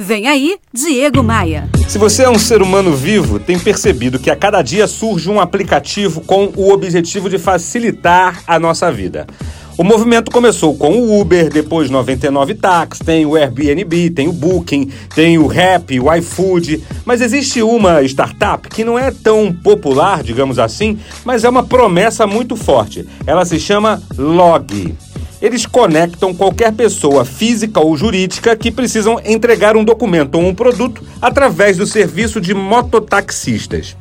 Vem 0.00 0.28
aí, 0.28 0.54
Diego 0.72 1.24
Maia. 1.24 1.68
Se 1.88 1.98
você 1.98 2.22
é 2.22 2.30
um 2.30 2.38
ser 2.38 2.62
humano 2.62 2.94
vivo, 2.94 3.40
tem 3.40 3.58
percebido 3.58 4.20
que 4.20 4.30
a 4.30 4.36
cada 4.36 4.62
dia 4.62 4.86
surge 4.86 5.28
um 5.28 5.40
aplicativo 5.40 6.20
com 6.20 6.52
o 6.54 6.72
objetivo 6.72 7.28
de 7.28 7.36
facilitar 7.36 8.44
a 8.46 8.60
nossa 8.60 8.92
vida. 8.92 9.26
O 9.76 9.82
movimento 9.82 10.30
começou 10.30 10.76
com 10.76 10.92
o 10.92 11.20
Uber, 11.20 11.50
depois 11.50 11.90
99 11.90 12.54
Tax, 12.54 13.00
tem 13.00 13.26
o 13.26 13.34
Airbnb, 13.34 14.10
tem 14.10 14.28
o 14.28 14.32
Booking, 14.32 14.88
tem 15.16 15.36
o 15.36 15.48
Rap, 15.48 15.98
o 15.98 16.14
iFood, 16.14 16.80
mas 17.04 17.20
existe 17.20 17.60
uma 17.60 18.00
startup 18.04 18.68
que 18.68 18.84
não 18.84 18.96
é 18.96 19.10
tão 19.10 19.52
popular, 19.52 20.22
digamos 20.22 20.60
assim, 20.60 20.96
mas 21.24 21.42
é 21.42 21.48
uma 21.48 21.64
promessa 21.64 22.24
muito 22.24 22.54
forte. 22.54 23.04
Ela 23.26 23.44
se 23.44 23.58
chama 23.58 24.00
Log. 24.16 24.94
Eles 25.40 25.66
conectam 25.66 26.34
qualquer 26.34 26.72
pessoa 26.72 27.24
física 27.24 27.80
ou 27.80 27.96
jurídica 27.96 28.56
que 28.56 28.70
precisam 28.70 29.20
entregar 29.24 29.76
um 29.76 29.84
documento 29.84 30.34
ou 30.34 30.42
um 30.42 30.54
produto 30.54 31.02
através 31.22 31.76
do 31.76 31.86
serviço 31.86 32.40
de 32.40 32.52
mototaxistas. 32.54 33.96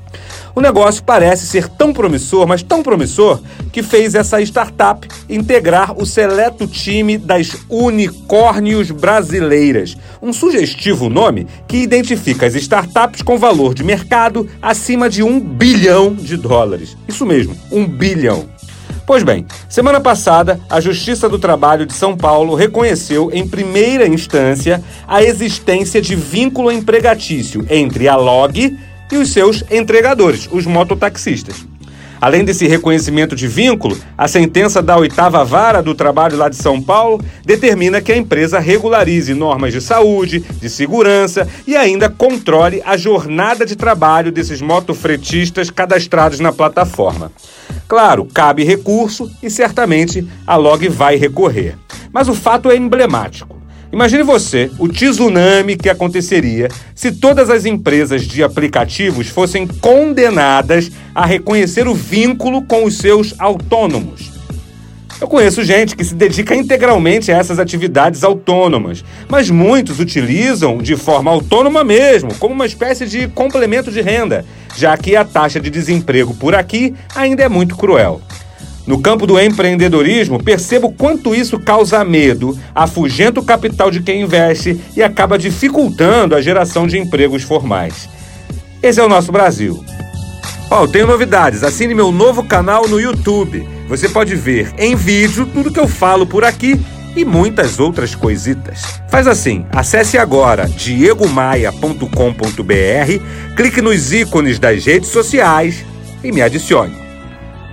O 0.55 0.61
negócio 0.61 1.03
parece 1.03 1.45
ser 1.45 1.69
tão 1.69 1.93
promissor, 1.93 2.47
mas 2.47 2.63
tão 2.63 2.81
promissor, 2.81 3.39
que 3.71 3.83
fez 3.83 4.15
essa 4.15 4.41
startup 4.41 5.07
integrar 5.29 5.95
o 5.95 6.03
seleto 6.03 6.65
time 6.65 7.15
das 7.15 7.55
unicórnios 7.69 8.89
brasileiras. 8.89 9.95
Um 10.19 10.33
sugestivo 10.33 11.09
nome 11.09 11.45
que 11.67 11.77
identifica 11.77 12.47
as 12.47 12.55
startups 12.55 13.21
com 13.21 13.37
valor 13.37 13.75
de 13.75 13.83
mercado 13.83 14.49
acima 14.59 15.07
de 15.07 15.21
um 15.21 15.39
bilhão 15.39 16.15
de 16.15 16.35
dólares. 16.35 16.97
Isso 17.07 17.23
mesmo, 17.23 17.55
um 17.71 17.85
bilhão. 17.87 18.56
Pois 19.07 19.23
bem, 19.23 19.45
semana 19.69 20.01
passada, 20.01 20.59
a 20.69 20.81
Justiça 20.81 21.29
do 21.29 21.39
Trabalho 21.39 21.85
de 21.85 21.93
São 21.93 22.17
Paulo 22.17 22.55
reconheceu, 22.55 23.31
em 23.31 23.47
primeira 23.47 24.05
instância, 24.05 24.83
a 25.07 25.23
existência 25.23 26.01
de 26.01 26.13
vínculo 26.13 26.69
empregatício 26.69 27.65
entre 27.69 28.09
a 28.09 28.17
Log 28.17 28.77
e 29.09 29.15
os 29.15 29.29
seus 29.31 29.63
entregadores, 29.71 30.49
os 30.51 30.65
mototaxistas. 30.65 31.65
Além 32.19 32.43
desse 32.43 32.67
reconhecimento 32.67 33.35
de 33.35 33.47
vínculo, 33.47 33.97
a 34.17 34.27
sentença 34.27 34.81
da 34.81 34.97
oitava 34.97 35.43
vara 35.43 35.81
do 35.81 35.93
trabalho 35.93 36.37
lá 36.37 36.49
de 36.49 36.55
São 36.55 36.81
Paulo 36.81 37.23
determina 37.45 38.01
que 38.01 38.11
a 38.11 38.17
empresa 38.17 38.59
regularize 38.59 39.33
normas 39.33 39.73
de 39.73 39.81
saúde, 39.81 40.39
de 40.39 40.69
segurança 40.69 41.47
e 41.65 41.75
ainda 41.75 42.09
controle 42.09 42.81
a 42.85 42.97
jornada 42.97 43.65
de 43.65 43.75
trabalho 43.75 44.31
desses 44.31 44.61
motofretistas 44.61 45.69
cadastrados 45.69 46.39
na 46.39 46.51
plataforma. 46.51 47.31
Claro, 47.87 48.25
cabe 48.25 48.63
recurso 48.63 49.31
e 49.41 49.49
certamente 49.49 50.27
a 50.45 50.55
Log 50.55 50.87
vai 50.89 51.15
recorrer. 51.15 51.77
Mas 52.11 52.27
o 52.27 52.33
fato 52.33 52.69
é 52.69 52.75
emblemático. 52.75 53.56
Imagine 53.91 54.23
você 54.23 54.69
o 54.77 54.87
tsunami 54.87 55.77
que 55.77 55.89
aconteceria 55.89 56.67
se 56.93 57.11
todas 57.11 57.49
as 57.49 57.65
empresas 57.65 58.23
de 58.23 58.43
aplicativos 58.43 59.29
fossem 59.29 59.65
condenadas 59.65 60.91
a 61.15 61.25
reconhecer 61.25 61.87
o 61.87 61.95
vínculo 61.95 62.61
com 62.63 62.83
os 62.83 62.97
seus 62.97 63.33
autônomos. 63.39 64.37
Eu 65.19 65.27
conheço 65.27 65.63
gente 65.63 65.95
que 65.95 66.03
se 66.03 66.13
dedica 66.13 66.53
integralmente 66.53 67.31
a 67.31 67.37
essas 67.37 67.57
atividades 67.57 68.23
autônomas, 68.23 69.03
mas 69.27 69.49
muitos 69.49 69.99
utilizam 69.99 70.77
de 70.77 70.95
forma 70.95 71.31
autônoma 71.31 71.83
mesmo, 71.83 72.35
como 72.35 72.53
uma 72.53 72.67
espécie 72.67 73.07
de 73.07 73.27
complemento 73.29 73.91
de 73.91 73.99
renda, 73.99 74.45
já 74.75 74.95
que 74.95 75.15
a 75.15 75.25
taxa 75.25 75.59
de 75.59 75.71
desemprego 75.71 76.35
por 76.35 76.53
aqui 76.53 76.93
ainda 77.15 77.41
é 77.41 77.49
muito 77.49 77.75
cruel. 77.75 78.21
No 78.87 79.01
campo 79.01 79.27
do 79.27 79.37
empreendedorismo, 79.37 80.41
percebo 80.41 80.93
quanto 80.93 81.35
isso 81.35 81.59
causa 81.59 82.05
medo, 82.05 82.57
afugenta 82.73 83.41
o 83.41 83.43
capital 83.43 83.91
de 83.91 84.01
quem 84.01 84.21
investe 84.21 84.79
e 84.95 85.03
acaba 85.03 85.37
dificultando 85.37 86.33
a 86.33 86.41
geração 86.41 86.87
de 86.87 86.97
empregos 86.97 87.43
formais. 87.43 88.07
Esse 88.81 89.01
é 89.01 89.03
o 89.03 89.09
nosso 89.09 89.29
Brasil. 89.29 89.83
Ó, 90.71 90.83
oh, 90.83 90.87
tenho 90.87 91.05
novidades. 91.05 91.63
Assine 91.63 91.93
meu 91.93 92.13
novo 92.13 92.43
canal 92.43 92.87
no 92.87 92.99
YouTube. 92.99 93.67
Você 93.89 94.07
pode 94.07 94.35
ver 94.35 94.73
em 94.77 94.95
vídeo 94.95 95.45
tudo 95.45 95.71
que 95.71 95.79
eu 95.79 95.87
falo 95.87 96.25
por 96.25 96.45
aqui 96.45 96.79
e 97.13 97.25
muitas 97.25 97.79
outras 97.79 98.15
coisitas. 98.15 99.01
Faz 99.09 99.27
assim, 99.27 99.65
acesse 99.71 100.17
agora 100.17 100.67
diegomaia.com.br, 100.67 103.55
clique 103.55 103.81
nos 103.81 104.13
ícones 104.13 104.59
das 104.59 104.85
redes 104.85 105.09
sociais 105.09 105.83
e 106.23 106.31
me 106.31 106.41
adicione. 106.41 106.95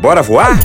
Bora 0.01 0.23
voar? 0.23 0.59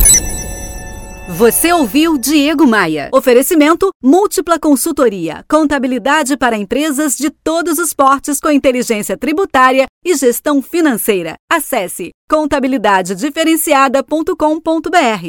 Você 1.31 1.71
ouviu 1.71 2.17
Diego 2.17 2.65
Maia. 2.65 3.11
Oferecimento 3.13 3.91
Múltipla 4.03 4.57
Consultoria. 4.57 5.45
Contabilidade 5.47 6.35
para 6.35 6.57
empresas 6.57 7.15
de 7.15 7.29
todos 7.29 7.77
os 7.77 7.93
portes 7.93 8.39
com 8.39 8.49
inteligência 8.49 9.15
tributária 9.15 9.85
e 10.03 10.15
gestão 10.15 10.59
financeira. 10.59 11.35
Acesse 11.47 12.09
contabilidadediferenciada.com.br. 12.27 15.27